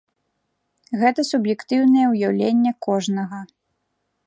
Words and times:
Гэта 1.01 1.25
суб'ектыўнае 1.31 2.05
ўяўленне 2.15 2.71
кожнага. 2.89 3.45